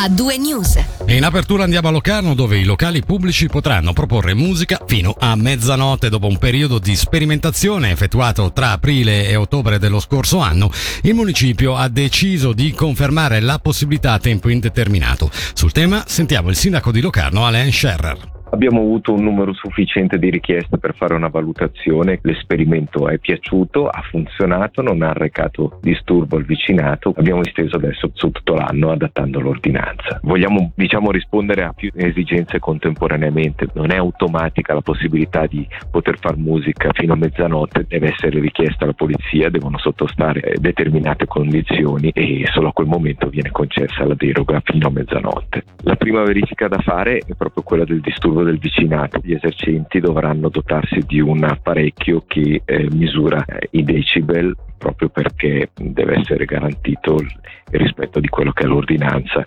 a 0.00 0.08
due 0.08 0.38
news. 0.38 0.78
In 1.06 1.24
apertura 1.24 1.64
andiamo 1.64 1.88
a 1.88 1.90
Locarno 1.90 2.34
dove 2.34 2.56
i 2.56 2.62
locali 2.62 3.02
pubblici 3.02 3.48
potranno 3.48 3.92
proporre 3.92 4.32
musica 4.32 4.80
fino 4.86 5.12
a 5.18 5.34
mezzanotte 5.34 6.08
dopo 6.08 6.28
un 6.28 6.38
periodo 6.38 6.78
di 6.78 6.94
sperimentazione 6.94 7.90
effettuato 7.90 8.52
tra 8.52 8.70
aprile 8.70 9.26
e 9.26 9.34
ottobre 9.34 9.80
dello 9.80 9.98
scorso 9.98 10.38
anno. 10.38 10.70
Il 11.02 11.14
municipio 11.14 11.74
ha 11.74 11.88
deciso 11.88 12.52
di 12.52 12.70
confermare 12.70 13.40
la 13.40 13.58
possibilità 13.58 14.12
a 14.12 14.20
tempo 14.20 14.48
indeterminato. 14.48 15.32
Sul 15.52 15.72
tema 15.72 16.04
sentiamo 16.06 16.48
il 16.48 16.56
sindaco 16.56 16.92
di 16.92 17.00
Locarno 17.00 17.44
Alain 17.44 17.72
Scherrer. 17.72 18.37
Abbiamo 18.50 18.80
avuto 18.80 19.12
un 19.12 19.22
numero 19.22 19.52
sufficiente 19.52 20.18
di 20.18 20.30
richieste 20.30 20.78
per 20.78 20.94
fare 20.94 21.14
una 21.14 21.28
valutazione, 21.28 22.18
l'esperimento 22.22 23.08
è 23.08 23.18
piaciuto, 23.18 23.88
ha 23.88 24.00
funzionato, 24.10 24.80
non 24.80 25.02
ha 25.02 25.10
arrecato 25.10 25.78
disturbo 25.82 26.36
al 26.36 26.44
vicinato, 26.44 27.12
abbiamo 27.16 27.42
esteso 27.42 27.76
adesso 27.76 28.10
su 28.14 28.30
tutto 28.30 28.54
l'anno 28.54 28.90
adattando 28.90 29.38
l'ordinanza. 29.40 30.20
Vogliamo 30.22 30.72
diciamo 30.74 31.10
rispondere 31.10 31.64
a 31.64 31.72
più 31.72 31.90
esigenze 31.94 32.58
contemporaneamente, 32.58 33.68
non 33.74 33.90
è 33.90 33.96
automatica 33.96 34.72
la 34.72 34.80
possibilità 34.80 35.46
di 35.46 35.66
poter 35.90 36.18
fare 36.18 36.36
musica 36.36 36.90
fino 36.92 37.12
a 37.12 37.16
mezzanotte, 37.16 37.84
deve 37.86 38.08
essere 38.08 38.40
richiesta 38.40 38.84
alla 38.84 38.94
polizia, 38.94 39.50
devono 39.50 39.78
sottostare 39.78 40.54
determinate 40.56 41.26
condizioni 41.26 42.10
e 42.14 42.44
solo 42.52 42.68
a 42.68 42.72
quel 42.72 42.86
momento 42.86 43.28
viene 43.28 43.50
concessa 43.50 44.06
la 44.06 44.14
deroga 44.14 44.60
fino 44.64 44.86
a 44.88 44.90
mezzanotte. 44.90 45.64
La 45.82 45.96
prima 45.96 46.22
verifica 46.22 46.66
da 46.66 46.78
fare 46.78 47.18
è 47.18 47.34
proprio 47.36 47.62
quella 47.62 47.84
del 47.84 48.00
disturbo 48.00 48.37
quello 48.38 48.44
del 48.44 48.58
vicinato. 48.58 49.20
Gli 49.22 49.32
esercenti 49.32 50.00
dovranno 50.00 50.48
dotarsi 50.48 51.00
di 51.06 51.20
un 51.20 51.42
apparecchio 51.42 52.24
che 52.26 52.62
eh, 52.64 52.88
misura 52.90 53.44
eh, 53.44 53.68
i 53.72 53.82
decibel 53.82 54.56
proprio 54.78 55.08
perché 55.08 55.70
deve 55.74 56.20
essere 56.20 56.44
garantito 56.44 57.16
il 57.16 57.28
rispetto 57.70 58.20
di 58.20 58.28
quello 58.28 58.52
che 58.52 58.62
è 58.62 58.66
l'ordinanza. 58.66 59.46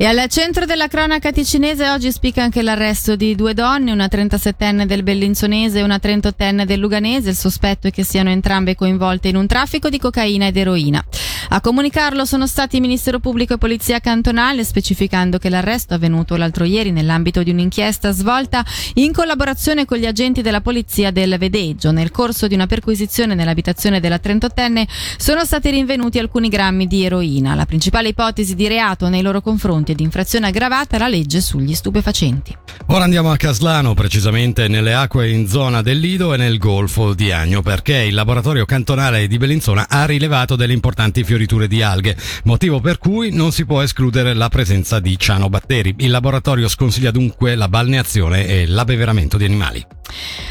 E 0.00 0.04
al 0.04 0.28
centro 0.28 0.64
della 0.64 0.86
cronaca 0.86 1.32
ticinese 1.32 1.88
oggi 1.88 2.12
spicca 2.12 2.42
anche 2.42 2.62
l'arresto 2.62 3.16
di 3.16 3.34
due 3.34 3.54
donne, 3.54 3.90
una 3.90 4.06
37enne 4.06 4.84
del 4.84 5.02
Bellinzonese 5.02 5.80
e 5.80 5.82
una 5.82 5.96
38enne 5.96 6.64
del 6.64 6.78
Luganese. 6.78 7.30
Il 7.30 7.34
sospetto 7.34 7.88
è 7.88 7.90
che 7.90 8.04
siano 8.04 8.30
entrambe 8.30 8.76
coinvolte 8.76 9.28
in 9.28 9.36
un 9.36 9.46
traffico 9.46 9.88
di 9.88 9.98
cocaina 9.98 10.46
ed 10.46 10.56
eroina. 10.56 11.04
A 11.50 11.62
comunicarlo 11.62 12.26
sono 12.26 12.46
stati 12.46 12.78
Ministero 12.78 13.20
Pubblico 13.20 13.54
e 13.54 13.58
Polizia 13.58 14.00
Cantonale, 14.00 14.64
specificando 14.64 15.38
che 15.38 15.48
l'arresto 15.48 15.94
avvenuto 15.94 16.36
l'altro 16.36 16.64
ieri 16.64 16.90
nell'ambito 16.90 17.42
di 17.42 17.50
un'inchiesta 17.50 18.10
svolta 18.10 18.62
in 18.94 19.14
collaborazione 19.14 19.86
con 19.86 19.96
gli 19.96 20.04
agenti 20.04 20.42
della 20.42 20.60
Polizia 20.60 21.10
del 21.10 21.36
Vedeggio. 21.38 21.90
Nel 21.90 22.10
corso 22.10 22.48
di 22.48 22.54
una 22.54 22.66
perquisizione 22.66 23.34
nell'abitazione 23.34 23.98
della 23.98 24.20
38enne 24.22 24.86
sono 25.16 25.42
stati 25.46 25.70
rinvenuti 25.70 26.18
alcuni 26.18 26.50
grammi 26.50 26.86
di 26.86 27.06
eroina. 27.06 27.54
La 27.54 27.64
principale 27.64 28.08
ipotesi 28.08 28.54
di 28.54 28.68
reato 28.68 29.08
nei 29.08 29.22
loro 29.22 29.40
confronti 29.40 29.92
è 29.92 29.94
di 29.94 30.02
infrazione 30.02 30.48
aggravata 30.48 30.96
è 30.96 30.98
la 30.98 31.08
legge 31.08 31.40
sugli 31.40 31.72
stupefacenti. 31.72 32.54
Ora 32.88 33.04
andiamo 33.04 33.30
a 33.30 33.36
Caslano, 33.36 33.94
precisamente 33.94 34.68
nelle 34.68 34.92
acque 34.92 35.30
in 35.30 35.48
zona 35.48 35.80
del 35.80 35.98
Lido 35.98 36.34
e 36.34 36.36
nel 36.36 36.58
Golfo 36.58 37.14
di 37.14 37.32
Agno, 37.32 37.62
perché 37.62 37.96
il 37.96 38.14
laboratorio 38.14 38.66
cantonale 38.66 39.26
di 39.26 39.38
Bellinzona 39.38 39.86
ha 39.88 40.04
rilevato 40.04 40.54
delle 40.54 40.74
importanti 40.74 41.24
fioriture 41.24 41.36
di 41.46 41.82
alghe, 41.82 42.16
motivo 42.44 42.80
per 42.80 42.98
cui 42.98 43.30
non 43.32 43.52
si 43.52 43.64
può 43.64 43.82
escludere 43.82 44.34
la 44.34 44.48
presenza 44.48 45.00
di 45.00 45.18
cianobatteri. 45.18 45.94
Il 45.98 46.10
laboratorio 46.10 46.68
sconsiglia 46.68 47.10
dunque 47.10 47.54
la 47.54 47.68
balneazione 47.68 48.46
e 48.46 48.66
l'abbeveramento 48.66 49.36
di 49.36 49.44
animali. 49.44 49.86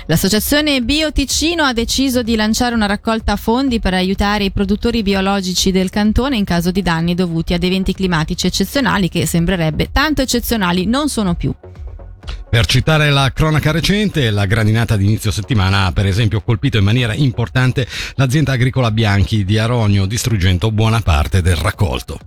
L'associazione 0.05 0.81
Bioticino 0.81 1.63
ha 1.63 1.73
deciso 1.73 2.21
di 2.21 2.35
lanciare 2.35 2.75
una 2.75 2.85
raccolta 2.85 3.35
fondi 3.35 3.79
per 3.79 3.93
aiutare 3.93 4.45
i 4.45 4.51
produttori 4.51 5.03
biologici 5.03 5.71
del 5.71 5.89
cantone 5.89 6.37
in 6.37 6.45
caso 6.45 6.71
di 6.71 6.81
danni 6.81 7.15
dovuti 7.15 7.53
ad 7.53 7.63
eventi 7.63 7.93
climatici 7.93 8.47
eccezionali 8.47 9.09
che 9.09 9.25
sembrerebbe 9.25 9.89
tanto 9.91 10.21
eccezionali 10.21 10.85
non 10.85 11.09
sono 11.09 11.35
più. 11.35 11.53
Per 12.49 12.65
citare 12.65 13.09
la 13.09 13.31
cronaca 13.33 13.71
recente, 13.71 14.29
la 14.31 14.45
grandinata 14.45 14.95
di 14.95 15.05
inizio 15.05 15.31
settimana 15.31 15.85
ha 15.85 15.91
per 15.91 16.05
esempio 16.05 16.41
colpito 16.41 16.77
in 16.77 16.83
maniera 16.83 17.13
importante 17.13 17.85
l'azienda 18.15 18.53
agricola 18.53 18.91
Bianchi 18.91 19.43
di 19.43 19.57
Aronio, 19.57 20.05
distruggendo 20.05 20.71
buona 20.71 21.01
parte 21.01 21.41
del 21.41 21.55
raccolto. 21.55 22.19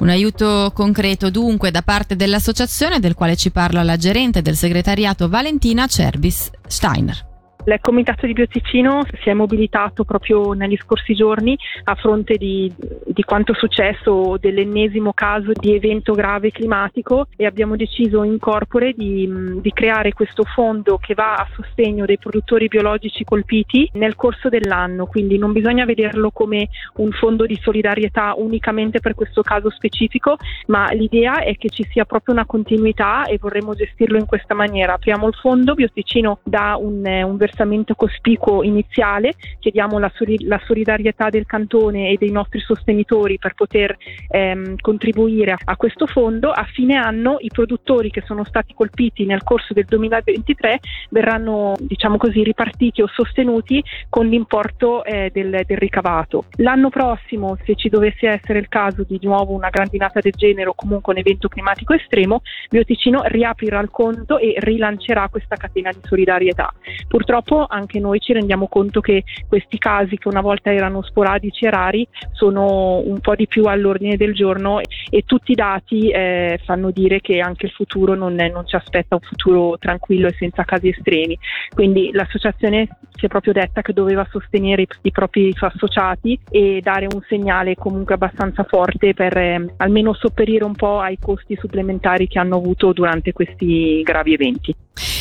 Un 0.00 0.08
aiuto 0.08 0.72
concreto 0.74 1.30
dunque 1.30 1.70
da 1.70 1.82
parte 1.82 2.16
dell'associazione 2.16 3.00
del 3.00 3.14
quale 3.14 3.36
ci 3.36 3.50
parla 3.50 3.82
la 3.82 3.96
gerente 3.96 4.42
del 4.42 4.56
segretariato 4.56 5.28
Valentina 5.28 5.86
Cerbis 5.86 6.50
Steiner. 6.66 7.27
Il 7.68 7.78
Comitato 7.82 8.24
di 8.24 8.32
Bioticino 8.32 9.02
si 9.20 9.28
è 9.28 9.34
mobilitato 9.34 10.04
proprio 10.04 10.52
negli 10.52 10.78
scorsi 10.78 11.14
giorni 11.14 11.54
a 11.84 11.94
fronte 11.96 12.38
di, 12.38 12.72
di 13.04 13.22
quanto 13.24 13.52
successo 13.52 14.38
dell'ennesimo 14.40 15.12
caso 15.12 15.52
di 15.52 15.74
evento 15.74 16.14
grave 16.14 16.50
climatico 16.50 17.26
e 17.36 17.44
abbiamo 17.44 17.76
deciso 17.76 18.22
in 18.22 18.38
corpore 18.38 18.94
di, 18.96 19.60
di 19.60 19.70
creare 19.74 20.14
questo 20.14 20.44
fondo 20.44 20.96
che 20.96 21.12
va 21.12 21.34
a 21.34 21.48
sostegno 21.54 22.06
dei 22.06 22.16
produttori 22.16 22.68
biologici 22.68 23.22
colpiti 23.24 23.90
nel 23.94 24.16
corso 24.16 24.48
dell'anno, 24.48 25.04
quindi 25.04 25.36
non 25.36 25.52
bisogna 25.52 25.84
vederlo 25.84 26.30
come 26.30 26.70
un 26.96 27.10
fondo 27.10 27.44
di 27.44 27.58
solidarietà 27.60 28.32
unicamente 28.34 29.00
per 29.00 29.14
questo 29.14 29.42
caso 29.42 29.68
specifico, 29.68 30.38
ma 30.68 30.90
l'idea 30.92 31.40
è 31.40 31.54
che 31.58 31.68
ci 31.68 31.86
sia 31.90 32.06
proprio 32.06 32.32
una 32.32 32.46
continuità 32.46 33.26
e 33.26 33.36
vorremmo 33.38 33.74
gestirlo 33.74 34.16
in 34.16 34.24
questa 34.24 34.54
maniera. 34.54 34.94
Apriamo 34.94 35.28
il 35.28 35.34
fondo, 35.34 35.74
Bioticino 35.74 36.38
dà 36.44 36.78
un, 36.80 37.04
un 37.04 37.36
versamento 37.36 37.56
versamento 37.58 37.94
cospicuo 37.94 38.62
iniziale, 38.62 39.34
chiediamo 39.58 39.98
la, 39.98 40.12
la, 40.46 40.60
solidarietà 40.64 41.28
del 41.28 41.46
cantone 41.46 42.10
e 42.10 42.16
dei 42.16 42.30
nostri 42.30 42.60
sostenitori 42.60 43.38
per 43.38 43.54
poter 43.54 43.96
ehm, 44.28 44.76
contribuire 44.80 45.52
a, 45.52 45.58
a, 45.64 45.76
questo 45.76 46.06
fondo. 46.06 46.50
A 46.50 46.64
fine 46.64 46.94
anno 46.94 47.38
i 47.40 47.48
produttori 47.48 48.10
che 48.10 48.22
sono 48.24 48.44
stati 48.44 48.74
colpiti 48.74 49.24
nel 49.24 49.42
corso 49.42 49.74
del 49.74 49.84
2023 49.86 50.78
verranno 51.10 51.74
diciamo 51.78 52.16
così, 52.16 52.44
ripartiti 52.44 53.02
o 53.02 53.08
sostenuti 53.08 53.82
con 54.08 54.26
l'importo 54.26 55.04
eh, 55.04 55.30
del, 55.32 55.62
del 55.66 55.78
ricavato. 55.78 56.44
L'anno 56.58 56.90
prossimo, 56.90 57.56
se 57.64 57.74
ci 57.74 57.88
dovesse 57.88 58.28
essere 58.28 58.60
il 58.60 58.68
caso 58.68 59.04
di 59.06 59.18
nuovo 59.22 59.54
una 59.54 59.70
grandinata 59.70 60.20
del 60.20 60.32
genere 60.32 60.68
o 60.68 60.74
comunque 60.74 61.12
un 61.12 61.18
evento 61.18 61.48
climatico 61.48 61.94
estremo, 61.94 62.42
Bioticino 62.70 63.22
riaprirà 63.24 63.80
il 63.80 63.90
conto 63.90 64.38
e 64.38 64.54
rilancerà 64.58 65.28
questa 65.28 65.56
catena 65.56 65.90
di 65.90 66.00
solidarietà. 66.02 66.72
Purtroppo 67.08 67.47
purtroppo 67.48 67.66
anche 67.68 67.98
noi 67.98 68.20
ci 68.20 68.34
rendiamo 68.34 68.68
conto 68.68 69.00
che 69.00 69.24
questi 69.48 69.78
casi 69.78 70.18
che 70.18 70.28
una 70.28 70.42
volta 70.42 70.70
erano 70.70 71.02
sporadici 71.02 71.64
e 71.64 71.70
rari 71.70 72.06
sono 72.32 72.98
un 72.98 73.18
po' 73.20 73.34
di 73.34 73.46
più 73.46 73.64
all'ordine 73.64 74.16
del 74.16 74.34
giorno 74.34 74.80
e 74.80 75.22
tutti 75.24 75.52
i 75.52 75.54
dati 75.54 76.10
eh, 76.10 76.60
fanno 76.64 76.90
dire 76.90 77.20
che 77.20 77.40
anche 77.40 77.66
il 77.66 77.72
futuro 77.72 78.14
non, 78.14 78.34
non, 78.34 78.66
ci 78.66 78.76
aspetta 78.76 79.14
un 79.14 79.22
futuro 79.22 79.78
tranquillo 79.78 80.28
e 80.28 80.34
senza 80.38 80.64
casi 80.64 80.88
estremi. 80.88 81.38
Quindi 81.74 82.10
l'associazione 82.12 82.88
si 83.12 83.24
è 83.24 83.28
proprio 83.28 83.54
detta 83.54 83.80
che 83.80 83.92
doveva 83.92 84.26
sostenere 84.30 84.82
i, 84.82 84.88
i 85.02 85.10
propri 85.10 85.54
associati 85.58 86.38
e 86.50 86.80
dare 86.82 87.06
un 87.06 87.20
segnale 87.26 87.74
comunque 87.74 88.14
abbastanza 88.14 88.64
forte 88.64 89.14
per 89.14 89.36
eh, 89.36 89.74
almeno 89.78 90.12
sopperire 90.12 90.64
un 90.64 90.74
po' 90.74 91.00
ai 91.00 91.18
costi 91.18 91.56
supplementari 91.56 92.28
che 92.28 92.38
hanno 92.38 92.56
avuto 92.56 92.92
durante 92.92 93.32
questi 93.32 94.02
gravi 94.02 94.34
eventi. 94.34 94.74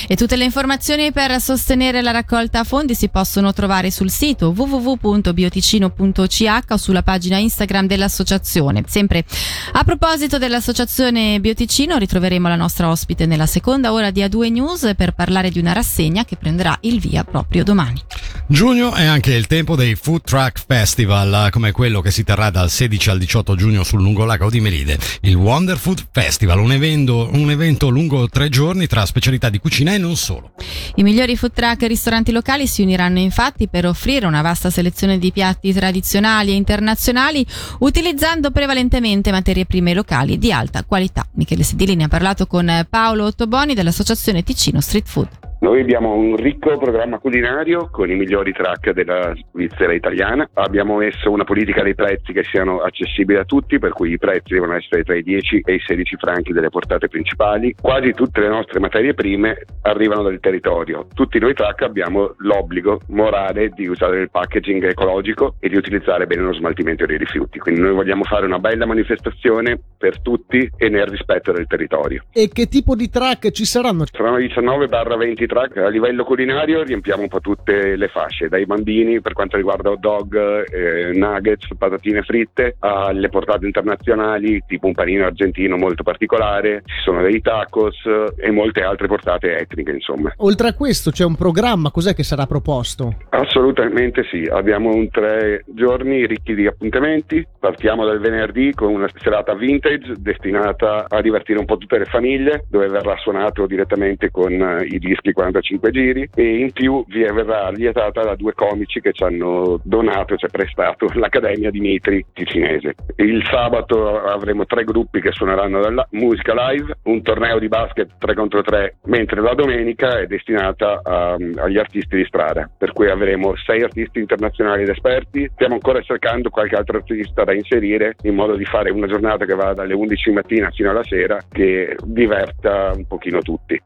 E 0.08 0.16
tutte 0.16 0.36
le 0.36 0.44
informazioni 0.44 1.12
per 1.12 1.40
sostenere 1.42 2.02
la 2.02 2.12
raccolta 2.12 2.64
fondi 2.64 2.96
si 2.96 3.10
possono 3.10 3.54
trovare 3.54 3.92
sul 3.92 4.10
sito 4.10 4.54
www.bioticino.ch 4.56 6.64
o 6.70 6.78
sulla 6.78 7.04
pagina 7.04 7.38
Instagram 7.38 7.88
dell'associazione. 7.88 8.84
Sempre 8.88 9.26
a 9.74 9.84
proposito 9.84 10.38
dell'associazione 10.38 11.40
Bioticino 11.40 11.98
ritroveremo 11.98 12.48
la 12.48 12.56
nostra 12.56 12.90
ospite 12.90 13.26
nella 13.26 13.46
seconda 13.46 13.94
ora 13.94 14.12
di 14.12 14.22
A2 14.22 14.52
News 14.52 14.92
per 14.96 15.14
parlare 15.14 15.50
di 15.50 15.60
una 15.60 15.74
rassegna 15.74 16.26
che 16.26 16.36
prenderà 16.36 16.78
il 16.82 17.00
via 17.00 17.24
proprio 17.24 17.64
domani. 17.64 18.02
Giugno 18.46 18.94
è 18.94 19.06
anche 19.06 19.34
il 19.34 19.48
tempo 19.48 19.76
dei 19.76 19.96
Food 19.96 20.22
Truck 20.22 20.64
Festival, 20.66 21.50
come 21.52 21.72
quello 21.72 22.02
che 22.02 22.12
si 22.12 22.24
terrà 22.24 22.50
dal 22.50 22.70
16 22.70 23.10
al 23.10 23.18
18 23.18 23.56
giugno 23.56 23.84
sul 23.84 24.02
lungolago 24.02 24.50
di 24.50 24.60
Melide. 24.60 24.98
Il 25.22 25.36
Wonder 25.36 25.78
Food 25.78 26.08
Festival, 26.12 26.60
un 26.60 26.72
evento, 26.72 27.30
un 27.32 27.50
evento 27.50 27.90
lungo 27.90 28.30
tre 28.30 28.50
giorni 28.50 28.88
tra 28.88 29.06
specialità 29.06 29.50
di 29.50 29.60
cucina 29.60 29.94
e 29.94 29.98
non 29.98 30.16
solo. 30.16 30.52
I 30.96 31.04
migliori 31.04 31.36
food 31.36 31.54
truck 31.54 31.82
e 31.84 31.88
ristoranti 31.88 32.32
locali 32.32 32.68
si 32.68 32.82
uniranno 32.82 33.20
infatti 33.20 33.68
per 33.68 33.86
offrire 33.86 34.26
una 34.26 34.42
vasta 34.42 34.70
selezione 34.70 35.20
di 35.20 35.32
piatti 35.32 35.74
tradizionali 35.74 36.52
e 36.52 36.56
internazionali 36.56 37.46
utilizzando 37.80 38.52
prevalentemente 38.52 39.32
materie 39.32 39.66
prime 39.66 39.94
locali 39.94 40.38
di 40.38 40.52
alta 40.52 40.84
qualità. 40.84 41.28
Michele 41.34 41.64
Sedilini 41.64 42.04
ha 42.04 42.08
parlato 42.08 42.48
con 42.48 42.86
Paolo 42.90 43.26
Ottoboni 43.26 43.74
dell'Associazione 43.74 44.44
Ticino 44.44 44.82
Street 44.82 45.08
Food. 45.08 45.47
Noi 45.60 45.82
abbiamo 45.82 46.14
un 46.14 46.36
ricco 46.36 46.78
programma 46.78 47.18
culinario 47.18 47.90
con 47.90 48.12
i 48.12 48.16
migliori 48.16 48.54
track 48.54 48.92
della 48.92 49.34
Svizzera 49.52 49.92
italiana. 49.92 50.48
Abbiamo 50.54 50.98
messo 50.98 51.32
una 51.32 51.46
politica 51.46 51.82
dei 51.82 51.96
prezzi 51.96 52.32
che 52.32 52.44
siano 52.44 52.82
accessibili 52.82 53.40
a 53.40 53.44
tutti, 53.44 53.80
per 53.80 53.92
cui 53.94 54.12
i 54.12 54.20
prezzi 54.20 54.54
devono 54.54 54.76
essere 54.76 55.04
tra 55.04 55.16
i 55.16 55.24
10 55.24 55.62
e 55.66 55.74
i 55.74 55.80
16 55.80 56.16
franchi 56.18 56.54
delle 56.54 56.70
portate 56.70 57.08
principali. 57.08 57.74
Quasi 57.82 58.12
tutte 58.12 58.42
le 58.42 58.50
nostre 58.50 58.80
materie 58.80 59.16
prime 59.16 59.66
arrivano 59.82 60.22
dal 60.22 60.40
territorio. 60.40 61.08
Tutti 61.16 61.40
noi 61.40 61.56
track 61.56 61.82
abbiamo 61.82 62.36
l'obbligo 62.38 63.00
morale 63.08 63.70
di 63.70 63.88
usare 63.88 64.20
il 64.20 64.30
packaging 64.30 64.84
ecologico 64.84 65.56
e 65.60 65.70
di 65.70 65.76
utilizzare 65.76 66.28
bene 66.28 66.44
lo 66.44 66.54
smaltimento 66.54 67.08
dei 67.08 67.18
rifiuti. 67.18 67.58
Quindi 67.58 67.82
noi 67.82 67.94
vogliamo 67.94 68.24
fare 68.26 68.46
una 68.46 68.60
bella 68.60 68.86
manifestazione 68.86 69.80
per 69.98 70.22
tutti 70.22 70.70
e 70.78 70.90
nel 70.90 71.08
rispetto 71.08 71.52
del 71.52 71.66
territorio. 71.66 72.26
E 72.32 72.48
che 72.54 72.68
tipo 72.68 72.94
di 72.94 73.10
track 73.10 73.50
ci 73.50 73.66
saranno? 73.66 74.06
Saranno 74.06 74.38
19-20 74.38 75.46
track. 75.48 75.78
A 75.78 75.90
livello 75.90 76.24
culinario 76.24 76.84
riempiamo 76.84 77.24
un 77.24 77.28
po' 77.28 77.40
tutte 77.40 77.96
le 77.96 78.08
fasce, 78.08 78.48
dai 78.48 78.66
bambini 78.66 79.22
per 79.22 79.34
quanto 79.34 79.58
riguarda 79.58 79.92
hot 79.92 80.00
dog, 80.00 80.36
eh, 80.72 81.12
nuggets, 81.14 81.68
patatine 81.78 82.22
fritte, 82.22 82.76
alle 82.80 83.30
portate 83.30 83.66
internazionali, 83.66 84.64
tipo 84.68 84.88
un 84.88 84.94
panino 84.94 85.26
argentino 85.26 85.78
molto 85.78 86.04
particolare, 86.04 86.84
ci 86.86 87.02
sono 87.04 87.22
dei 87.22 87.42
tacos 87.42 87.96
e 88.38 88.52
molte 88.52 88.82
altre 88.82 89.08
portate 89.08 89.58
etniche, 89.58 89.92
insomma. 89.92 90.34
Oltre 90.38 90.70
a 90.70 90.74
questo 90.74 91.12
c'è 91.12 91.24
un 91.24 91.36
programma, 91.36 91.92
cos'è 91.92 92.14
che 92.14 92.24
sarà 92.24 92.46
proposto? 92.46 93.16
Assolutamente 93.30 94.24
sì, 94.30 94.48
abbiamo 94.50 94.90
un 94.90 95.10
tre 95.10 95.64
giorni 95.68 96.26
ricchi 96.26 96.56
di 96.56 96.68
appuntamenti, 96.68 97.46
partiamo 97.60 98.06
dal 98.06 98.20
venerdì 98.20 98.74
con 98.74 98.94
una 98.94 99.08
serata 99.16 99.54
vintage 99.54 100.14
destinata 100.18 101.06
a 101.08 101.22
divertire 101.22 101.60
un 101.60 101.66
po' 101.66 101.78
tutte 101.78 101.98
le 101.98 102.06
famiglie, 102.06 102.66
dove 102.70 102.88
verrà 102.88 103.16
suonato 103.18 103.66
direttamente 103.66 104.30
con 104.32 104.52
eh, 104.52 104.86
i 104.86 105.00
dischi 105.00 105.34
45 105.38 105.78
5 105.78 105.92
giri 105.92 106.30
e 106.34 106.60
in 106.60 106.72
più 106.72 107.04
vi 107.08 107.22
verrà 107.22 107.70
lietata 107.70 108.24
da 108.24 108.36
due 108.36 108.54
comici 108.54 109.00
che 109.00 109.14
ci 109.14 109.24
hanno 109.24 109.80
donato, 109.84 110.36
ci 110.36 110.46
ha 110.46 110.50
prestato 110.50 111.08
l'Accademia 111.14 111.70
Dimitri 111.70 112.26
Ticinese. 112.34 112.96
Il 113.18 113.44
sabato 113.50 114.20
avremo 114.22 114.66
tre 114.66 114.84
gruppi 114.84 115.22
che 115.22 115.32
suoneranno 115.32 115.80
la 115.90 116.08
musica 116.12 116.54
live, 116.70 116.98
un 117.04 117.22
torneo 117.22 117.60
di 117.60 117.68
basket 117.68 118.18
3 118.18 118.34
contro 118.34 118.62
3, 118.62 118.98
mentre 119.06 119.42
la 119.42 119.54
domenica 119.54 120.20
è 120.20 120.26
destinata 120.26 121.02
a, 121.04 121.34
agli 121.34 121.78
artisti 121.78 122.16
di 122.16 122.26
strada, 122.26 122.70
per 122.78 122.94
cui 122.94 123.10
avremo 123.10 123.56
sei 123.58 123.84
artisti 123.84 124.20
internazionali 124.20 124.84
ed 124.84 124.90
esperti. 124.90 125.50
Stiamo 125.54 125.76
ancora 125.76 126.02
cercando 126.02 126.50
qualche 126.50 126.76
altro 126.76 126.98
artista 126.98 127.44
da 127.44 127.54
inserire 127.54 128.16
in 128.24 128.36
modo 128.36 128.56
di 128.56 128.66
fare 128.66 128.90
una 128.90 129.08
giornata 129.08 129.46
che 129.46 129.56
va 129.56 129.74
dalle 129.74 129.94
11 129.94 130.32
mattina 130.32 130.72
fino 130.72 130.90
alla 130.90 131.04
sera 131.04 131.40
che 131.50 131.96
diverta 132.04 132.94
un 132.96 133.06
pochino 133.06 133.40
tutti. 133.40 133.80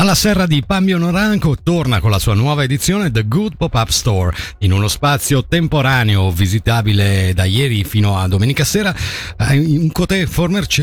Alla 0.00 0.14
serra 0.14 0.46
di 0.46 0.62
Pambio 0.64 0.96
Noranco 0.96 1.56
torna 1.60 1.98
con 1.98 2.12
la 2.12 2.20
sua 2.20 2.34
nuova 2.34 2.62
edizione 2.62 3.10
The 3.10 3.26
Good 3.26 3.56
Pop-Up 3.56 3.88
Store. 3.88 4.30
In 4.58 4.70
uno 4.70 4.86
spazio 4.86 5.44
temporaneo 5.44 6.30
visitabile 6.30 7.32
da 7.34 7.42
ieri 7.42 7.82
fino 7.82 8.16
a 8.16 8.28
domenica 8.28 8.62
sera, 8.62 8.94
eh, 8.94 9.58
un 9.58 9.90
cotè 9.90 10.24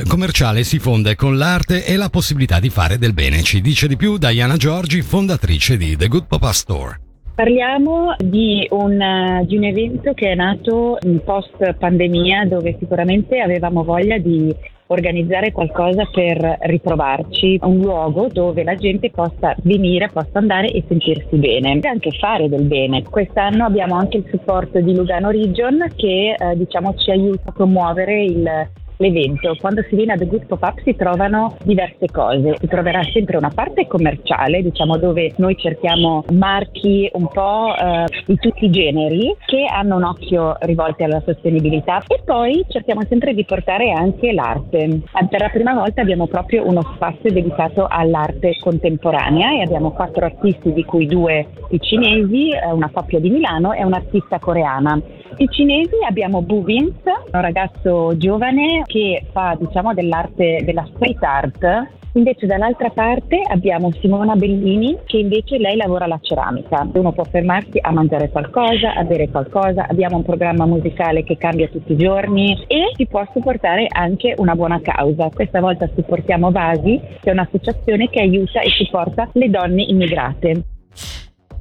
commerciale 0.06 0.66
si 0.66 0.80
fonde 0.80 1.16
con 1.16 1.38
l'arte 1.38 1.86
e 1.86 1.96
la 1.96 2.10
possibilità 2.10 2.60
di 2.60 2.70
fare 2.70 2.98
del 2.98 3.14
bene. 3.14 3.42
Ci 3.42 3.62
dice 3.62 3.88
di 3.88 3.96
più 3.96 4.18
Diana 4.18 4.58
Giorgi, 4.58 5.02
fondatrice 5.02 5.78
di 5.78 5.96
The 5.96 6.10
Good 6.10 6.26
Pop-Up 6.28 6.52
Store. 6.52 7.00
Parliamo 7.36 8.16
di 8.18 8.68
un, 8.72 9.46
di 9.48 9.56
un, 9.56 9.64
evento 9.64 10.14
che 10.14 10.32
è 10.32 10.36
nato 10.36 10.98
in 11.04 11.22
post 11.24 11.74
pandemia 11.74 12.48
dove 12.48 12.76
sicuramente 12.78 13.40
avevamo 13.40 13.86
voglia 13.86 14.18
di 14.18 14.54
organizzare 14.88 15.52
qualcosa 15.52 16.08
per 16.12 16.58
ritrovarci, 16.62 17.60
un 17.64 17.78
luogo 17.78 18.28
dove 18.28 18.64
la 18.64 18.76
gente 18.76 19.10
possa 19.10 19.56
venire, 19.64 20.10
possa 20.12 20.40
andare 20.40 20.72
e 20.72 20.84
sentirsi 20.88 21.38
bene 21.38 21.80
e 21.82 21.88
anche 21.88 22.12
fare 22.12 22.50
del 22.50 22.64
bene. 22.64 23.04
Quest'anno 23.04 23.66
abbiamo 23.66 23.96
anche 23.96 24.18
il 24.18 24.26
supporto 24.30 24.80
di 24.80 24.96
Lugano 24.96 25.30
Region 25.30 25.88
che 25.96 26.36
eh, 26.38 26.56
diciamo 26.56 26.94
ci 26.96 27.12
aiuta 27.12 27.50
a 27.50 27.52
promuovere 27.52 28.24
il 28.24 28.70
l'evento. 28.98 29.56
Quando 29.60 29.84
si 29.90 29.96
viene 29.96 30.14
a 30.14 30.18
The 30.18 30.26
Good 30.26 30.46
Pop-Up 30.46 30.82
si 30.84 30.96
trovano 30.96 31.58
diverse 31.64 32.08
cose. 32.12 32.58
Si 32.60 32.68
troverà 32.68 33.02
sempre 33.12 33.38
una 33.38 33.52
parte 33.54 33.88
commerciale, 33.88 34.62
diciamo 34.62 34.98
dove 34.98 35.34
noi 35.38 35.56
cerchiamo 35.58 36.24
marchi 36.32 37.10
un 37.14 37.28
po' 37.28 37.74
eh, 37.76 38.06
di 38.26 38.36
tutti 38.38 38.66
i 38.66 38.72
generi 38.72 39.36
che 39.46 39.66
hanno 39.66 39.98
un 39.98 40.04
occhio 40.04 40.56
rivolto 40.62 41.04
alla 41.04 41.22
sostenibilità 41.26 42.04
e 42.08 42.22
poi 42.24 42.64
cerchiamo 42.70 43.02
sempre 43.08 43.34
di 43.34 43.46
portare 43.46 43.92
anche 43.92 44.32
l'arte. 44.32 44.78
Eh, 44.78 45.28
per 45.30 45.42
la 45.42 45.50
prima 45.50 45.74
volta 45.74 46.02
abbiamo 46.02 46.28
proprio 46.28 46.68
uno 46.68 46.82
spazio 46.96 47.32
dedicato 47.32 47.88
all'arte 47.90 48.58
contemporanea 48.60 49.54
e 49.54 49.62
abbiamo 49.62 49.92
quattro 49.92 50.26
artisti 50.26 50.74
di 50.74 50.84
cui 50.84 51.06
due 51.06 51.48
cinesi, 51.80 52.50
eh, 52.50 52.72
una 52.72 52.90
coppia 52.92 53.20
di 53.20 53.30
Milano 53.30 53.74
e 53.74 53.84
un'artista 53.84 54.40
coreana. 54.40 55.00
I 55.38 55.48
cinesi 55.50 55.95
abbiamo 56.07 56.42
Bu 56.42 56.63
Vince, 56.63 57.12
un 57.31 57.42
ragazzo 57.42 58.16
giovane 58.16 58.83
che 58.86 59.25
fa 59.31 59.57
diciamo 59.60 59.94
dell'arte, 59.94 60.62
della 60.63 60.88
street 60.94 61.24
art. 61.24 61.88
Invece 62.13 62.45
dall'altra 62.45 62.89
parte 62.92 63.42
abbiamo 63.45 63.92
Simona 64.00 64.36
Bellini 64.36 64.98
che 65.04 65.18
invece 65.18 65.57
lei 65.57 65.75
lavora 65.75 66.07
la 66.07 66.19
ceramica. 66.22 66.88
Uno 66.94 67.12
può 67.12 67.25
fermarsi 67.25 67.77
a 67.81 67.92
mangiare 67.92 68.30
qualcosa, 68.30 68.94
a 68.95 69.04
bere 69.04 69.27
qualcosa, 69.27 69.88
abbiamo 69.89 70.16
un 70.16 70.24
programma 70.24 70.66
musicale 70.66 71.24
che 71.25 71.36
cambia 71.38 71.68
tutti 71.68 71.92
i 71.92 71.98
giorni 71.98 72.63
e 72.68 72.92
si 72.95 73.06
può 73.06 73.27
supportare 73.33 73.88
anche 73.89 74.36
una 74.38 74.56
buona 74.56 74.80
causa. 74.80 75.30
Questa 75.33 75.60
volta 75.60 75.89
supportiamo 75.94 76.51
Vasi, 76.51 77.01
che 77.19 77.30
è 77.30 77.33
un'associazione 77.33 78.10
che 78.10 78.22
aiuta 78.22 78.62
e 78.62 78.69
supporta 78.69 79.27
le 79.33 79.50
donne 79.50 79.83
immigrate. 79.83 80.63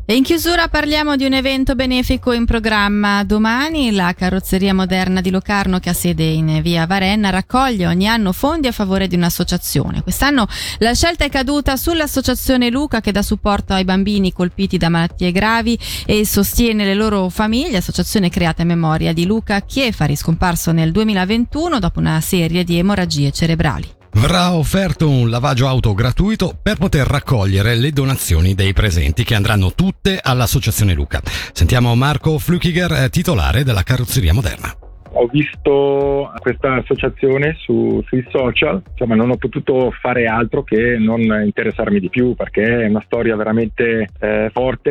E 0.06 0.14
in 0.16 0.22
chiusura 0.22 0.68
parliamo 0.68 1.16
di 1.16 1.24
un 1.24 1.32
evento 1.32 1.74
benefico 1.74 2.32
in 2.32 2.44
programma. 2.44 3.24
Domani 3.24 3.90
la 3.90 4.12
carrozzeria 4.12 4.74
moderna 4.74 5.22
di 5.22 5.30
Locarno, 5.30 5.78
che 5.78 5.88
ha 5.88 5.94
sede 5.94 6.24
in 6.24 6.60
via 6.60 6.84
Varenna, 6.84 7.30
raccoglie 7.30 7.86
ogni 7.86 8.06
anno 8.06 8.32
fondi 8.32 8.66
a 8.66 8.72
favore 8.72 9.06
di 9.06 9.16
un'associazione. 9.16 10.02
Quest'anno 10.02 10.46
la 10.80 10.92
scelta 10.92 11.24
è 11.24 11.30
caduta 11.30 11.78
sull'associazione 11.78 12.68
Luca, 12.68 13.00
che 13.00 13.12
dà 13.12 13.22
supporto 13.22 13.72
ai 13.72 13.84
bambini 13.84 14.30
colpiti 14.30 14.76
da 14.76 14.90
malattie 14.90 15.32
gravi 15.32 15.78
e 16.04 16.26
sostiene 16.26 16.84
le 16.84 16.94
loro 16.94 17.30
famiglie. 17.30 17.78
Associazione 17.78 18.28
creata 18.28 18.60
in 18.60 18.68
memoria 18.68 19.14
di 19.14 19.24
Luca 19.24 19.62
Chiefari, 19.62 20.16
scomparso 20.16 20.70
nel 20.72 20.92
2021 20.92 21.78
dopo 21.78 22.00
una 22.00 22.20
serie 22.20 22.62
di 22.62 22.76
emorragie 22.76 23.32
cerebrali 23.32 24.02
verrà 24.14 24.54
offerto 24.54 25.08
un 25.08 25.30
lavaggio 25.30 25.66
auto 25.66 25.94
gratuito 25.94 26.56
per 26.60 26.76
poter 26.76 27.06
raccogliere 27.06 27.74
le 27.74 27.90
donazioni 27.90 28.54
dei 28.54 28.72
presenti 28.72 29.24
che 29.24 29.34
andranno 29.34 29.72
tutte 29.74 30.18
all'Associazione 30.22 30.94
Luca. 30.94 31.20
Sentiamo 31.52 31.94
Marco 31.94 32.38
Flukiger, 32.38 32.92
eh, 32.92 33.10
titolare 33.10 33.64
della 33.64 33.82
carrozzeria 33.82 34.32
moderna 34.32 34.74
ho 35.16 35.26
visto 35.26 36.32
questa 36.40 36.74
associazione 36.74 37.56
su, 37.58 38.02
sui 38.06 38.24
social, 38.30 38.82
insomma 38.90 39.14
non 39.14 39.30
ho 39.30 39.36
potuto 39.36 39.92
fare 39.92 40.26
altro 40.26 40.64
che 40.64 40.96
non 40.98 41.20
interessarmi 41.20 42.00
di 42.00 42.08
più 42.08 42.34
perché 42.34 42.82
è 42.82 42.88
una 42.88 43.02
storia 43.04 43.36
veramente 43.36 44.08
eh, 44.18 44.50
forte 44.52 44.90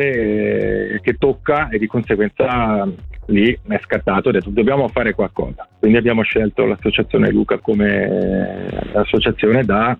eh, 0.94 1.00
che 1.02 1.14
tocca 1.18 1.68
e 1.68 1.78
di 1.78 1.86
conseguenza 1.86 2.88
lì 3.26 3.58
mi 3.64 3.76
è 3.76 3.80
scattato 3.82 4.26
e 4.26 4.30
ho 4.30 4.32
detto 4.32 4.50
dobbiamo 4.50 4.88
fare 4.88 5.14
qualcosa. 5.14 5.68
Quindi 5.78 5.98
abbiamo 5.98 6.22
scelto 6.22 6.64
l'associazione 6.64 7.30
Luca 7.30 7.58
come 7.58 8.04
eh, 8.04 8.98
associazione 8.98 9.64
da 9.64 9.96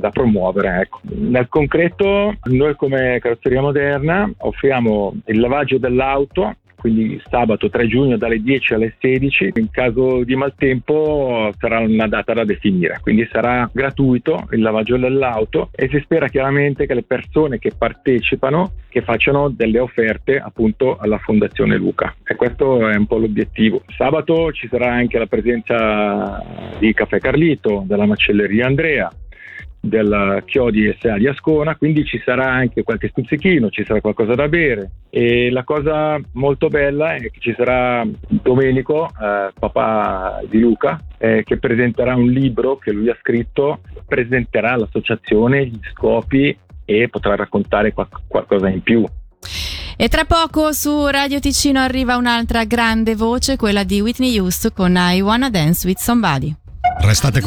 da 0.00 0.10
promuovere. 0.10 0.80
Ecco. 0.80 1.00
Nel 1.02 1.48
concreto, 1.48 2.34
noi 2.44 2.74
come 2.74 3.18
carrozzeria 3.20 3.60
moderna 3.60 4.28
offriamo 4.38 5.14
il 5.26 5.38
lavaggio 5.38 5.78
dell'auto 5.78 6.56
quindi 6.78 7.20
sabato 7.28 7.68
3 7.68 7.86
giugno 7.86 8.16
dalle 8.16 8.40
10 8.40 8.74
alle 8.74 8.94
16. 8.98 9.52
In 9.56 9.70
caso 9.70 10.22
di 10.24 10.36
maltempo 10.36 11.52
sarà 11.58 11.80
una 11.80 12.06
data 12.06 12.32
da 12.32 12.44
definire, 12.44 12.98
quindi 13.00 13.28
sarà 13.30 13.68
gratuito 13.72 14.46
il 14.52 14.60
lavaggio 14.60 14.96
dell'auto 14.96 15.70
e 15.74 15.88
si 15.88 16.00
spera 16.00 16.28
chiaramente 16.28 16.86
che 16.86 16.94
le 16.94 17.02
persone 17.02 17.58
che 17.58 17.72
partecipano 17.76 18.72
che 18.88 19.02
facciano 19.02 19.50
delle 19.50 19.78
offerte 19.78 20.38
appunto 20.38 20.96
alla 20.96 21.18
Fondazione 21.18 21.76
Luca 21.76 22.14
e 22.24 22.34
questo 22.36 22.88
è 22.88 22.96
un 22.96 23.06
po' 23.06 23.18
l'obiettivo. 23.18 23.82
Sabato 23.96 24.52
ci 24.52 24.68
sarà 24.68 24.92
anche 24.92 25.18
la 25.18 25.26
presenza 25.26 26.42
di 26.78 26.92
Caffè 26.94 27.18
Carlito, 27.18 27.84
della 27.86 28.06
macelleria 28.06 28.66
Andrea, 28.66 29.10
della 29.80 30.42
Chiodi 30.44 30.94
SA 30.98 31.16
di 31.16 31.26
Ascona, 31.26 31.76
quindi 31.76 32.04
ci 32.04 32.20
sarà 32.24 32.50
anche 32.50 32.82
qualche 32.82 33.08
stuzzichino, 33.08 33.70
ci 33.70 33.84
sarà 33.84 34.00
qualcosa 34.00 34.34
da 34.34 34.48
bere 34.48 34.90
e 35.10 35.50
la 35.50 35.64
cosa 35.64 36.18
molto 36.32 36.68
bella 36.68 37.14
è 37.14 37.20
che 37.20 37.38
ci 37.38 37.54
sarà 37.56 38.06
Domenico, 38.28 39.08
eh, 39.08 39.52
papà 39.58 40.40
di 40.48 40.60
Luca, 40.60 41.00
eh, 41.18 41.42
che 41.44 41.58
presenterà 41.58 42.14
un 42.14 42.30
libro 42.30 42.76
che 42.76 42.92
lui 42.92 43.08
ha 43.08 43.16
scritto, 43.20 43.80
presenterà 44.06 44.76
l'associazione, 44.76 45.66
gli 45.66 45.80
scopi 45.92 46.56
e 46.84 47.08
potrà 47.08 47.36
raccontare 47.36 47.92
qual- 47.92 48.08
qualcosa 48.26 48.68
in 48.68 48.82
più. 48.82 49.04
E 50.00 50.08
tra 50.08 50.24
poco 50.24 50.72
su 50.72 51.06
Radio 51.06 51.40
Ticino 51.40 51.80
arriva 51.80 52.16
un'altra 52.16 52.64
grande 52.64 53.16
voce, 53.16 53.56
quella 53.56 53.82
di 53.82 54.00
Whitney 54.00 54.38
Houston 54.38 54.70
con 54.72 54.94
I 54.96 55.20
Wanna 55.20 55.50
Dance 55.50 55.86
with 55.86 55.98
Somebody. 55.98 56.54
Restate 57.00 57.36